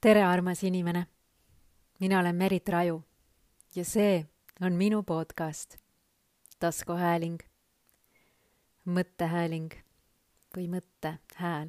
tere, 0.00 0.24
armas 0.24 0.62
inimene. 0.64 1.06
mina 2.00 2.20
olen 2.20 2.36
Merit 2.36 2.68
Raju 2.68 3.02
ja 3.74 3.84
see 3.84 4.26
on 4.60 4.72
minu 4.72 5.02
podcast 5.02 5.76
taskuhääling, 6.58 7.36
mõttehääling 8.84 9.74
või 10.56 10.68
mõttehääl. 10.68 11.68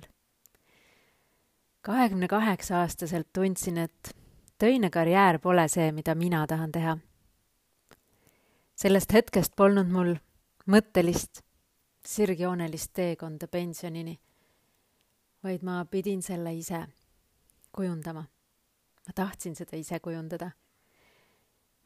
kahekümne 1.81 2.27
kaheksa 2.27 2.79
aastaselt 2.79 3.27
tundsin, 3.33 3.77
et 3.77 4.15
töine 4.57 4.89
karjäär 4.89 5.39
pole 5.39 5.67
see, 5.67 5.91
mida 5.91 6.15
mina 6.15 6.47
tahan 6.47 6.71
teha. 6.71 6.97
sellest 8.75 9.13
hetkest 9.13 9.55
polnud 9.55 9.91
mul 9.91 10.15
mõttelist 10.67 11.43
sirgjoonelist 12.05 12.93
teekonda 12.93 13.47
pensionini, 13.47 14.19
vaid 15.43 15.63
ma 15.63 15.85
pidin 15.85 16.21
selle 16.21 16.53
ise 16.53 16.87
kujundama. 17.71 18.23
ma 19.07 19.13
tahtsin 19.15 19.55
seda 19.55 19.77
ise 19.77 19.99
kujundada. 19.99 20.51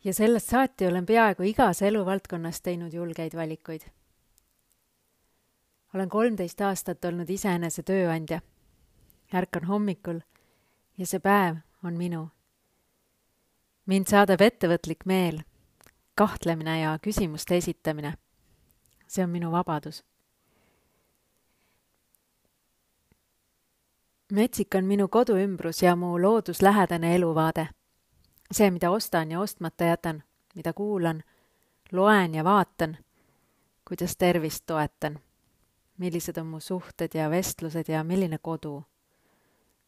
ja 0.03 0.13
sellest 0.13 0.49
saati 0.49 0.88
olen 0.88 1.05
peaaegu 1.05 1.43
igas 1.43 1.81
eluvaldkonnas 1.81 2.62
teinud 2.62 2.93
julgeid 2.93 3.35
valikuid. 3.35 3.81
olen 5.93 6.09
kolmteist 6.09 6.62
aastat 6.62 7.05
olnud 7.05 7.29
iseenese 7.29 7.84
tööandja. 7.84 8.41
ärkan 9.34 9.66
hommikul 9.66 10.20
ja 10.98 11.05
see 11.05 11.20
päev 11.20 11.55
on 11.84 11.93
minu. 11.93 12.29
mind 13.85 14.07
saadab 14.07 14.41
ettevõtlik 14.41 15.05
meel, 15.05 15.41
kahtlemine 16.15 16.79
ja 16.79 16.99
küsimuste 17.02 17.57
esitamine. 17.57 18.13
see 19.07 19.23
on 19.23 19.29
minu 19.29 19.52
vabadus 19.52 20.04
metsik 24.31 24.76
on 24.76 24.85
minu 24.85 25.07
koduümbrus 25.07 25.84
ja 25.84 25.95
mu 25.95 26.21
looduslähedane 26.21 27.15
eluvaade. 27.15 27.68
see, 28.54 28.71
mida 28.71 28.91
ostan 28.91 29.31
ja 29.31 29.40
ostmata 29.40 29.84
jätan, 29.84 30.23
mida 30.55 30.73
kuulan, 30.73 31.23
loen 31.91 32.35
ja 32.35 32.43
vaatan, 32.43 32.98
kuidas 33.87 34.18
tervist 34.18 34.63
toetan, 34.65 35.20
millised 35.98 36.37
on 36.37 36.48
mu 36.48 36.59
suhted 36.59 37.09
ja 37.13 37.29
vestlused 37.29 37.85
ja 37.87 38.03
milline 38.03 38.37
kodu, 38.37 38.84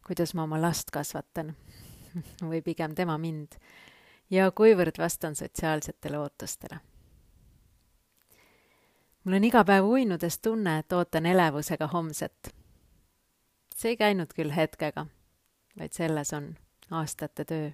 kuidas 0.08 0.34
ma 0.34 0.44
oma 0.44 0.62
last 0.62 0.92
kasvatan 0.92 1.56
või 2.50 2.62
pigem 2.62 2.96
tema 2.96 3.18
mind 3.18 3.48
ja 4.30 4.52
kuivõrd 4.52 4.98
vastan 4.98 5.36
sotsiaalsetele 5.36 6.20
ootustele. 6.20 6.80
mul 9.24 9.34
on 9.34 9.44
iga 9.44 9.64
päev 9.64 9.86
uinudes 9.86 10.40
tunne, 10.40 10.80
et 10.80 10.94
ootan 10.94 11.26
elevusega 11.26 11.88
homset 11.88 12.58
see 13.78 13.94
ei 13.94 13.98
käinud 13.98 14.34
küll 14.34 14.52
hetkega, 14.56 15.06
vaid 15.80 15.94
selles 15.94 16.34
on 16.34 16.56
aastate 16.92 17.46
töö. 17.46 17.70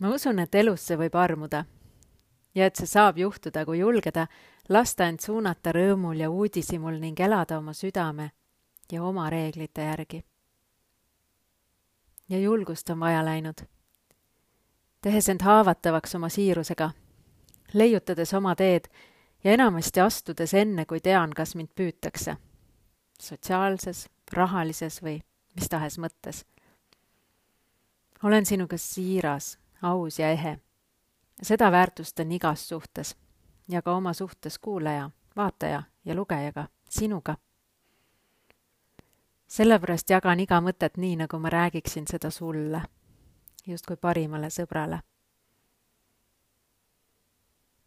ma 0.00 0.08
usun, 0.08 0.38
et 0.38 0.54
elusse 0.54 0.96
võib 0.96 1.14
armuda 1.14 1.64
ja 2.54 2.66
et 2.66 2.80
see 2.80 2.88
saab 2.88 3.18
juhtuda, 3.18 3.66
kui 3.68 3.78
julgeda 3.78 4.26
lasta 4.68 5.08
end 5.08 5.20
suunata 5.20 5.72
rõõmul 5.76 6.24
ja 6.24 6.30
uudishimul 6.30 6.96
ning 7.00 7.20
elada 7.20 7.58
oma 7.58 7.76
südame 7.76 8.30
ja 8.92 9.04
oma 9.04 9.28
reeglite 9.30 9.84
järgi. 9.84 10.24
ja 12.28 12.38
julgust 12.38 12.90
on 12.90 13.00
vaja 13.00 13.24
läinud. 13.24 13.66
tehes 15.00 15.28
end 15.28 15.42
haavatavaks 15.42 16.14
oma 16.14 16.28
siirusega, 16.28 16.90
leiutades 17.72 18.34
oma 18.34 18.56
teed 18.56 18.88
ja 19.44 19.52
enamasti 19.52 20.00
astudes 20.00 20.54
enne, 20.54 20.86
kui 20.86 21.00
tean, 21.00 21.30
kas 21.36 21.54
mind 21.54 21.68
püütakse 21.74 22.36
sotsiaalses, 23.20 24.08
rahalises 24.32 25.02
või 25.02 25.20
mis 25.54 25.68
tahes 25.68 25.98
mõttes. 25.98 26.44
olen 28.22 28.46
sinuga 28.46 28.78
siiras, 28.78 29.58
aus 29.82 30.18
ja 30.18 30.30
ehe. 30.30 30.58
seda 31.42 31.72
väärtustan 31.72 32.32
igas 32.32 32.68
suhtes 32.68 33.16
ja 33.68 33.82
ka 33.82 33.92
oma 33.92 34.12
suhtes 34.12 34.58
kuulaja, 34.58 35.10
vaataja 35.36 35.82
ja 36.04 36.14
lugejaga, 36.14 36.68
sinuga. 36.88 37.36
sellepärast 39.46 40.10
jagan 40.10 40.40
iga 40.40 40.60
mõtet 40.60 40.96
nii, 40.96 41.16
nagu 41.16 41.38
ma 41.38 41.50
räägiksin 41.50 42.06
seda 42.06 42.30
sulle, 42.30 42.82
justkui 43.66 43.96
parimale 43.96 44.50
sõbrale. 44.50 45.00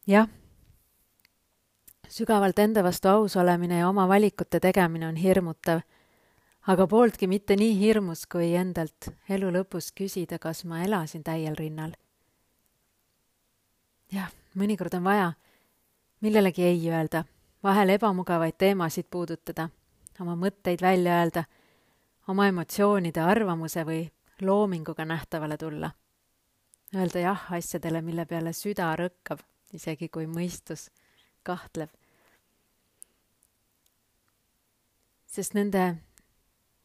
jah 0.08 0.43
sügavalt 2.09 2.59
enda 2.59 2.84
vastu 2.84 3.08
aus 3.08 3.36
olemine 3.38 3.78
ja 3.80 3.90
oma 3.90 4.08
valikute 4.08 4.59
tegemine 4.59 5.08
on 5.08 5.16
hirmutav, 5.16 5.81
aga 6.68 6.88
pooltki 6.88 7.28
mitte 7.28 7.56
nii 7.56 7.80
hirmus, 7.80 8.25
kui 8.28 8.53
endalt 8.56 9.12
elu 9.30 9.52
lõpus 9.52 9.91
küsida, 9.96 10.40
kas 10.40 10.66
ma 10.66 10.84
elasin 10.84 11.24
täiel 11.24 11.56
rinnal. 11.56 11.94
jah, 14.12 14.30
mõnikord 14.56 14.94
on 14.94 15.03
vaja 15.03 15.34
millelegi 16.24 16.63
ei 16.63 16.90
öelda, 16.90 17.24
vahel 17.63 17.90
ebamugavaid 17.90 18.56
teemasid 18.58 19.09
puudutada, 19.12 19.68
oma 20.24 20.38
mõtteid 20.40 20.81
välja 20.81 21.18
öelda, 21.19 21.44
oma 22.31 22.47
emotsioonide, 22.47 23.19
arvamuse 23.19 23.84
või 23.84 24.06
loominguga 24.42 25.06
nähtavale 25.06 25.58
tulla. 25.59 25.92
Öelda 26.96 27.25
jah 27.25 27.44
asjadele, 27.58 28.02
mille 28.02 28.25
peale 28.25 28.53
süda 28.56 28.94
rõkkab, 28.96 29.42
isegi 29.74 30.08
kui 30.08 30.30
mõistus 30.31 30.88
kahtleb 31.44 31.92
sest 35.34 35.56
nende 35.58 35.84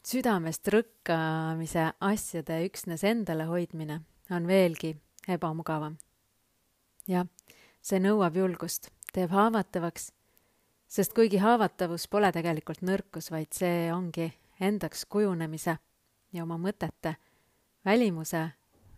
südamest 0.09 0.69
rõkkamise 0.73 1.91
asjade 2.01 2.63
üksnes 2.65 3.05
endale 3.05 3.45
hoidmine 3.49 4.01
on 4.33 4.47
veelgi 4.49 4.95
ebamugavam. 5.29 5.99
jah, 7.09 7.27
see 7.85 8.01
nõuab 8.01 8.37
julgust, 8.37 8.89
teeb 9.13 9.33
haavatavaks, 9.37 10.11
sest 10.89 11.13
kuigi 11.17 11.41
haavatavus 11.45 12.09
pole 12.09 12.33
tegelikult 12.33 12.81
nõrkus, 12.81 13.31
vaid 13.31 13.53
see 13.53 13.91
ongi 13.93 14.31
endaks 14.61 15.05
kujunemise 15.05 15.77
ja 16.33 16.43
oma 16.45 16.57
mõtete, 16.57 17.17
välimuse, 17.85 18.47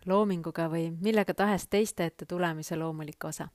loominguga 0.05 0.69
või 0.71 0.89
millega 0.91 1.35
tahes 1.35 1.67
teiste 1.67 2.07
ette 2.07 2.25
tulemise 2.25 2.79
loomulik 2.79 3.27
osa 3.27 3.51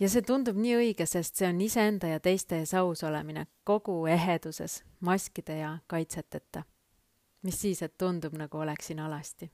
ja 0.00 0.08
see 0.08 0.24
tundub 0.24 0.56
nii 0.56 0.76
õige, 0.78 1.06
sest 1.06 1.36
see 1.36 1.48
on 1.48 1.60
iseenda 1.60 2.08
ja 2.14 2.20
teiste 2.24 2.60
ees 2.60 2.72
aus 2.78 3.04
olemine 3.04 3.46
kogu 3.68 4.06
eheduses, 4.08 4.80
maskide 5.00 5.58
ja 5.58 5.78
kaitseteta. 5.86 6.62
mis 7.42 7.60
siis, 7.60 7.82
et 7.82 7.98
tundub, 7.98 8.34
nagu 8.36 8.58
oleksin 8.58 9.00
alasti. 9.00 9.50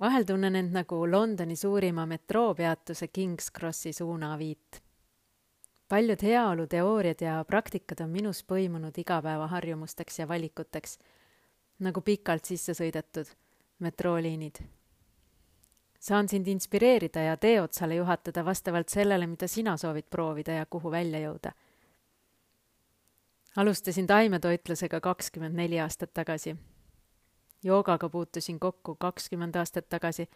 vahel 0.00 0.24
tunnen 0.24 0.56
end 0.56 0.72
nagu 0.72 1.10
Londoni 1.10 1.56
suurima 1.56 2.06
metroopeatuse 2.06 3.06
King's 3.06 3.50
Crossi 3.58 3.92
suunaviit. 3.92 4.82
paljud 5.88 6.22
heaoluteooriad 6.22 7.20
ja 7.20 7.44
praktikad 7.44 8.00
on 8.00 8.10
minus 8.10 8.44
põimunud 8.44 8.98
igapäevaharjumusteks 8.98 10.18
ja 10.18 10.28
valikuteks, 10.28 10.98
nagu 11.78 12.00
pikalt 12.00 12.44
sisse 12.44 12.74
sõidetud 12.74 13.26
metrooliinid 13.78 14.60
saan 16.02 16.28
sind 16.28 16.46
inspireerida 16.46 17.20
ja 17.20 17.36
tee 17.36 17.60
otsale 17.62 17.94
juhatada 17.94 18.44
vastavalt 18.44 18.88
sellele, 18.88 19.26
mida 19.26 19.46
sina 19.48 19.76
soovid 19.76 20.08
proovida 20.10 20.52
ja 20.52 20.66
kuhu 20.66 20.90
välja 20.90 21.20
jõuda. 21.22 21.52
alustasin 23.56 24.06
taimetoitlusega 24.06 25.00
kakskümmend 25.00 25.54
neli 25.54 25.80
aastat 25.80 26.14
tagasi. 26.14 26.56
joogaga 27.64 28.08
puutusin 28.08 28.60
kokku 28.60 28.94
kakskümmend 28.94 29.54
aastat 29.54 29.88
tagasi. 29.88 30.28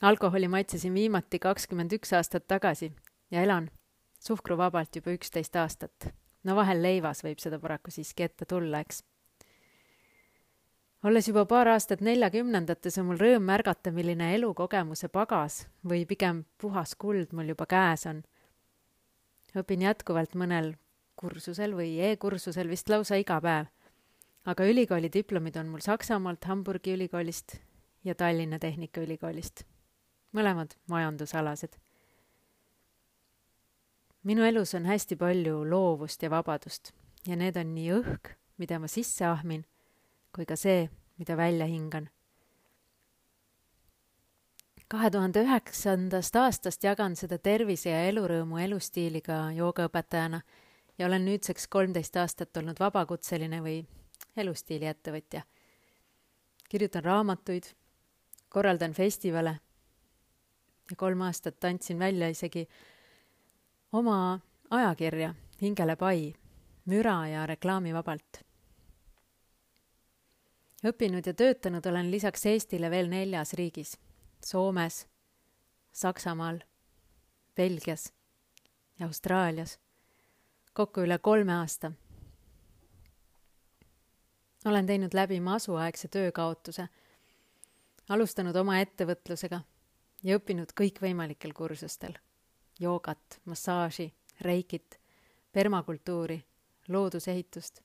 alkoholi 0.00 0.48
maitsesin 0.48 0.94
viimati 0.94 1.38
kakskümmend 1.38 1.92
üks 1.92 2.12
aastat 2.12 2.46
tagasi 2.48 2.92
ja 3.30 3.42
elan 3.42 3.70
suhkruvabalt 4.20 4.96
juba 4.96 5.10
üksteist 5.10 5.56
aastat. 5.56 6.14
no 6.44 6.56
vahel 6.56 6.82
leivas 6.82 7.24
võib 7.24 7.38
seda 7.38 7.58
paraku 7.58 7.90
siiski 7.90 8.22
ette 8.22 8.44
tulla, 8.44 8.80
eks 8.80 9.02
olles 11.08 11.28
juba 11.28 11.44
paar 11.48 11.70
aastat 11.72 12.02
neljakümnendates, 12.04 12.98
on 13.00 13.06
mul 13.08 13.20
rõõm 13.20 13.46
märgata, 13.48 13.92
milline 13.94 14.26
elukogemuse 14.36 15.08
pagas 15.08 15.62
või 15.88 16.02
pigem 16.08 16.42
puhas 16.60 16.92
kuld 17.00 17.32
mul 17.32 17.48
juba 17.54 17.64
käes 17.70 18.04
on. 18.10 18.20
õpin 19.56 19.86
jätkuvalt 19.86 20.34
mõnel 20.36 20.74
kursusel 21.16 21.72
või 21.78 21.94
e-kursusel 22.10 22.68
vist 22.68 22.92
lausa 22.92 23.16
iga 23.16 23.40
päev. 23.40 23.70
aga 24.44 24.64
ülikooli 24.64 25.08
diplomid 25.12 25.56
on 25.56 25.68
mul 25.68 25.80
Saksamaalt, 25.80 26.44
Hamburgi 26.44 26.92
ülikoolist 26.92 27.56
ja 28.04 28.14
Tallinna 28.14 28.58
Tehnikaülikoolist. 28.58 29.64
mõlemad 30.32 30.76
majandusalased. 30.86 31.78
minu 34.22 34.42
elus 34.42 34.74
on 34.74 34.84
hästi 34.84 35.16
palju 35.16 35.64
loovust 35.70 36.22
ja 36.22 36.30
vabadust 36.30 36.92
ja 37.26 37.36
need 37.36 37.56
on 37.56 37.74
nii 37.74 37.90
õhk, 37.92 38.36
mida 38.58 38.78
ma 38.78 38.88
sisse 38.88 39.24
ahmin 39.24 39.64
kui 40.38 40.46
ka 40.46 40.54
see, 40.54 40.86
mida 41.18 41.34
välja 41.36 41.66
hingan. 41.66 42.04
kahe 44.88 45.10
tuhande 45.10 45.42
üheksandast 45.42 46.36
aastast 46.38 46.84
jagan 46.86 47.16
seda 47.18 47.40
tervise 47.42 47.90
ja 47.90 48.04
elurõõmu 48.08 48.60
elustiiliga 48.62 49.40
joogaõpetajana 49.56 50.40
ja 50.98 51.06
olen 51.06 51.26
nüüdseks 51.26 51.66
kolmteist 51.68 52.16
aastat 52.16 52.56
olnud 52.56 52.78
vabakutseline 52.80 53.60
või 53.66 53.82
elustiiliettevõtja. 54.36 55.42
kirjutan 56.68 57.04
raamatuid, 57.04 57.74
korraldan 58.48 58.94
festivale 58.94 59.58
ja 60.90 60.96
kolm 60.96 61.20
aastat 61.26 61.64
andsin 61.64 61.98
välja 61.98 62.28
isegi 62.28 62.68
oma 63.92 64.40
ajakirja 64.70 65.34
Hingele 65.62 65.96
pai, 65.96 66.34
müra 66.86 67.26
ja 67.26 67.46
reklaamivabalt. 67.46 68.47
Õppinud 70.86 71.26
ja 71.26 71.34
töötanud 71.34 71.86
olen 71.86 72.10
lisaks 72.10 72.46
Eestile 72.46 72.90
veel 72.90 73.08
neljas 73.10 73.52
riigis, 73.58 73.96
Soomes, 74.44 75.06
Saksamaal, 75.92 76.60
Belgias 77.56 78.12
ja 78.98 79.06
Austraalias, 79.06 79.78
kokku 80.72 81.02
üle 81.02 81.18
kolme 81.18 81.52
aasta. 81.52 81.92
olen 84.64 84.86
teinud 84.86 85.14
läbi 85.14 85.40
masuaegse 85.40 86.08
töökaotuse, 86.08 86.88
alustanud 88.08 88.56
oma 88.56 88.78
ettevõtlusega 88.78 89.60
ja 90.22 90.38
õppinud 90.38 90.72
kõikvõimalikel 90.80 91.52
kursustel. 91.52 92.14
joogat, 92.78 93.40
massaaži, 93.44 94.12
reikit, 94.40 95.00
permakultuuri, 95.52 96.44
loodusehitust, 96.88 97.80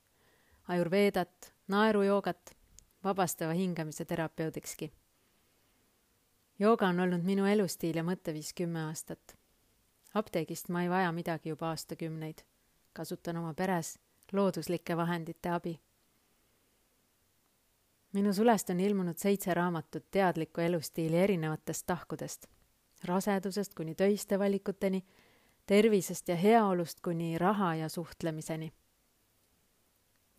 ajurveedat, 0.67 1.53
naerujoogat, 1.67 2.55
vabastava 3.03 3.53
hingamise 3.53 4.05
terapeudikski. 4.05 4.91
jooga 6.59 6.87
on 6.87 6.99
olnud 6.99 7.23
minu 7.23 7.45
elustiil 7.45 7.95
ja 7.97 8.03
mõtteviis 8.03 8.53
kümme 8.55 8.83
aastat. 8.83 9.37
apteegist 10.13 10.69
ma 10.69 10.83
ei 10.83 10.89
vaja 10.89 11.11
midagi 11.11 11.49
juba 11.49 11.69
aastakümneid. 11.69 12.43
kasutan 12.93 13.37
oma 13.37 13.53
peres 13.53 13.99
looduslike 14.31 14.97
vahendite 14.97 15.49
abi 15.49 15.79
minu 18.13 18.33
sulest 18.33 18.69
on 18.69 18.79
ilmunud 18.79 19.17
seitse 19.17 19.53
raamatut 19.53 20.05
teadliku 20.11 20.61
elustiili 20.61 21.17
erinevatest 21.17 21.85
tahkudest. 21.85 22.45
rasedusest 23.03 23.73
kuni 23.73 23.95
töiste 23.95 24.39
valikuteni, 24.39 25.03
tervisest 25.65 26.27
ja 26.27 26.35
heaolust 26.35 27.01
kuni 27.01 27.37
raha 27.37 27.75
ja 27.75 27.89
suhtlemiseni. 27.89 28.73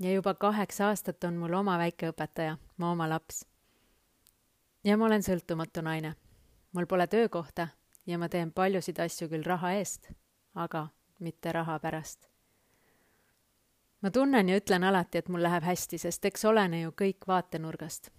Ja 0.00 0.12
juba 0.12 0.34
kaheksa 0.34 0.88
aastat 0.88 1.24
on 1.24 1.36
mul 1.36 1.52
oma 1.52 1.78
väikeõpetaja, 1.78 2.58
mu 2.76 2.90
oma 2.90 3.08
laps. 3.08 3.46
ja 4.84 4.96
ma 4.96 5.06
olen 5.06 5.22
sõltumatu 5.22 5.82
naine. 5.82 6.14
mul 6.72 6.86
pole 6.86 7.06
töökohta 7.06 7.68
ja 8.06 8.18
ma 8.18 8.28
teen 8.28 8.52
paljusid 8.52 8.98
asju 8.98 9.28
küll 9.28 9.44
raha 9.44 9.72
eest, 9.72 10.10
aga 10.54 10.88
mitte 11.18 11.52
raha 11.52 11.78
pärast 11.78 12.34
ma 14.04 14.10
tunnen 14.10 14.48
ja 14.48 14.56
ütlen 14.60 14.84
alati, 14.84 15.18
et 15.18 15.28
mul 15.32 15.42
läheb 15.42 15.64
hästi, 15.64 15.98
sest 15.98 16.26
eks 16.28 16.44
olene 16.44 16.82
ju 16.82 16.92
kõik 16.92 17.24
vaatenurgast. 17.28 18.10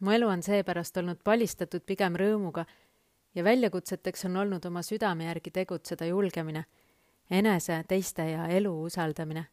mu 0.00 0.14
elu 0.16 0.28
on 0.32 0.42
seepärast 0.42 0.96
olnud 0.96 1.18
palistatud 1.24 1.84
pigem 1.84 2.16
rõõmuga 2.16 2.64
ja 3.34 3.44
väljakutseteks 3.44 4.24
on 4.24 4.36
olnud 4.36 4.64
oma 4.64 4.82
südame 4.82 5.24
järgi 5.24 5.50
tegutseda 5.50 6.06
julgemine, 6.06 6.64
enese, 7.30 7.84
teiste 7.88 8.30
ja 8.30 8.46
elu 8.48 8.72
usaldamine. 8.82 9.44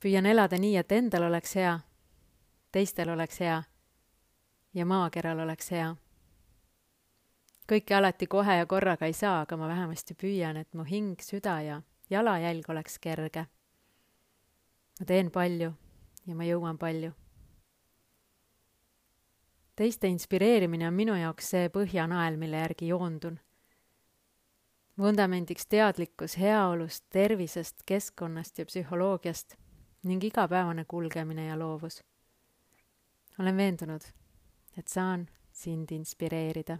Püüan 0.00 0.26
elada 0.26 0.58
nii, 0.58 0.76
et 0.76 0.92
endal 0.92 1.22
oleks 1.22 1.54
hea, 1.56 1.78
teistel 2.72 3.10
oleks 3.10 3.40
hea 3.40 3.62
ja 4.74 4.86
maakeral 4.86 5.38
oleks 5.38 5.70
hea. 5.70 5.94
kõike 7.68 7.94
alati 7.94 8.26
kohe 8.26 8.56
ja 8.56 8.66
korraga 8.66 9.06
ei 9.06 9.12
saa, 9.12 9.40
aga 9.40 9.56
ma 9.56 9.68
vähemasti 9.68 10.14
püüan, 10.14 10.56
et 10.56 10.74
mu 10.74 10.84
hing, 10.84 11.20
süda 11.20 11.60
ja 11.60 11.82
jalajälg 12.10 12.70
oleks 12.70 12.98
kerge 12.98 13.46
ma 14.98 15.06
teen 15.06 15.30
palju 15.30 15.72
ja 16.26 16.34
ma 16.34 16.46
jõuan 16.46 16.78
palju. 16.78 17.12
teiste 19.78 20.08
inspireerimine 20.10 20.88
on 20.88 20.94
minu 20.94 21.14
jaoks 21.14 21.50
see 21.50 21.68
põhjanael, 21.70 22.36
mille 22.36 22.56
järgi 22.56 22.88
joondun. 22.88 23.38
vundamendiks 24.98 25.66
teadlikkus 25.66 26.38
heaolust, 26.38 27.04
tervisest, 27.10 27.82
keskkonnast 27.86 28.58
ja 28.58 28.66
psühholoogiast 28.66 29.54
ning 30.02 30.24
igapäevane 30.24 30.84
kulgemine 30.84 31.46
ja 31.46 31.58
loovus. 31.58 32.04
olen 33.38 33.56
veendunud, 33.56 34.00
et 34.78 34.88
saan 34.88 35.28
sind 35.52 35.90
inspireerida 35.90 36.78